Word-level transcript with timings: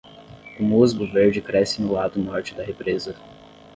O 0.59 0.63
musgo 0.63 1.05
verde 1.05 1.39
cresce 1.43 1.79
no 1.79 1.93
lado 1.93 2.19
norte 2.19 2.55
da 2.55 2.63
represa. 2.63 3.15